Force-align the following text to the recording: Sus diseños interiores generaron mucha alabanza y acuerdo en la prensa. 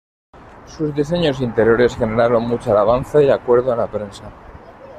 Sus 0.65 0.95
diseños 0.95 1.41
interiores 1.41 1.95
generaron 1.95 2.47
mucha 2.47 2.71
alabanza 2.71 3.21
y 3.21 3.29
acuerdo 3.29 3.71
en 3.73 3.77
la 3.77 3.91
prensa. 3.91 4.31